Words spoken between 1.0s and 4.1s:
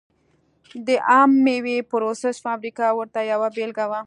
عم مېوې پروسس فابریکه ورته یوه بېلګه وه.